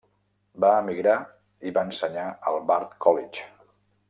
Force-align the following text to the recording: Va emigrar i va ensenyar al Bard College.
Va 0.63 0.71
emigrar 0.85 1.17
i 1.71 1.75
va 1.77 1.85
ensenyar 1.91 2.27
al 2.53 2.61
Bard 2.73 3.01
College. 3.07 3.49